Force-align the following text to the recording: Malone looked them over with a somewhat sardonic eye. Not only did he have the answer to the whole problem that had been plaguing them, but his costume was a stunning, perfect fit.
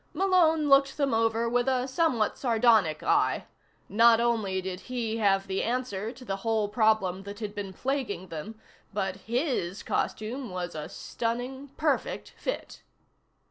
Malone 0.15 0.67
looked 0.67 0.97
them 0.97 1.13
over 1.13 1.47
with 1.47 1.67
a 1.67 1.87
somewhat 1.87 2.35
sardonic 2.35 3.03
eye. 3.03 3.45
Not 3.87 4.19
only 4.19 4.59
did 4.59 4.79
he 4.89 5.17
have 5.17 5.45
the 5.45 5.61
answer 5.61 6.11
to 6.11 6.25
the 6.25 6.37
whole 6.37 6.67
problem 6.69 7.21
that 7.21 7.37
had 7.39 7.53
been 7.53 7.71
plaguing 7.71 8.29
them, 8.29 8.59
but 8.91 9.17
his 9.27 9.83
costume 9.83 10.49
was 10.49 10.73
a 10.73 10.89
stunning, 10.89 11.67
perfect 11.77 12.33
fit. 12.35 12.81